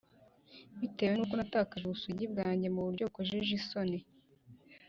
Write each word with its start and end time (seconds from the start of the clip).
bitewe 0.79 1.13
n 1.17 1.21
uko 1.25 1.33
natakaje 1.35 1.83
ubusugi 1.85 2.25
bwanjye 2.33 2.67
mu 2.75 2.81
buryo 2.85 3.03
bukojeje 3.07 3.51
isoni 3.59 3.99